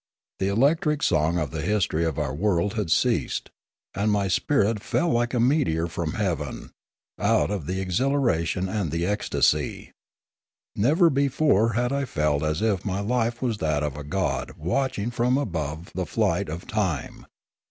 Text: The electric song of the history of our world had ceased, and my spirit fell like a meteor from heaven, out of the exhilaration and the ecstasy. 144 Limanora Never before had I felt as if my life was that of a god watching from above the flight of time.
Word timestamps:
The 0.39 0.47
electric 0.47 1.03
song 1.03 1.37
of 1.37 1.51
the 1.51 1.61
history 1.61 2.03
of 2.05 2.17
our 2.17 2.33
world 2.33 2.73
had 2.73 2.89
ceased, 2.89 3.51
and 3.93 4.11
my 4.11 4.27
spirit 4.29 4.81
fell 4.81 5.09
like 5.09 5.35
a 5.35 5.39
meteor 5.39 5.85
from 5.85 6.13
heaven, 6.13 6.71
out 7.19 7.51
of 7.51 7.67
the 7.67 7.79
exhilaration 7.79 8.67
and 8.67 8.89
the 8.89 9.05
ecstasy. 9.05 9.91
144 10.73 10.75
Limanora 10.75 10.89
Never 10.91 11.09
before 11.11 11.73
had 11.73 11.93
I 11.93 12.05
felt 12.05 12.41
as 12.41 12.63
if 12.63 12.83
my 12.83 12.99
life 12.99 13.43
was 13.43 13.59
that 13.59 13.83
of 13.83 13.95
a 13.95 14.03
god 14.03 14.53
watching 14.57 15.11
from 15.11 15.37
above 15.37 15.91
the 15.93 16.07
flight 16.07 16.49
of 16.49 16.65
time. 16.65 17.27